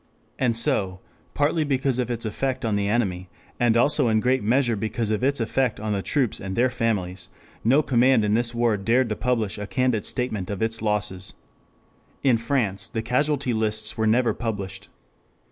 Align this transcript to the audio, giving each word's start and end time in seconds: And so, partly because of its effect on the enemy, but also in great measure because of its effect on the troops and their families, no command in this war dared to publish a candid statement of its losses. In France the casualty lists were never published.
And 0.39 0.57
so, 0.57 0.99
partly 1.35 1.63
because 1.63 1.99
of 1.99 2.09
its 2.09 2.25
effect 2.25 2.65
on 2.65 2.75
the 2.75 2.87
enemy, 2.87 3.29
but 3.59 3.77
also 3.77 4.07
in 4.07 4.19
great 4.19 4.41
measure 4.43 4.75
because 4.75 5.11
of 5.11 5.23
its 5.23 5.39
effect 5.39 5.79
on 5.79 5.93
the 5.93 6.01
troops 6.01 6.39
and 6.39 6.55
their 6.55 6.71
families, 6.71 7.29
no 7.63 7.83
command 7.83 8.25
in 8.25 8.33
this 8.33 8.51
war 8.55 8.77
dared 8.77 9.09
to 9.09 9.15
publish 9.15 9.59
a 9.59 9.67
candid 9.67 10.03
statement 10.07 10.49
of 10.49 10.63
its 10.63 10.81
losses. 10.81 11.35
In 12.23 12.39
France 12.39 12.89
the 12.89 13.03
casualty 13.03 13.53
lists 13.53 13.95
were 13.95 14.07
never 14.07 14.33
published. 14.33 14.89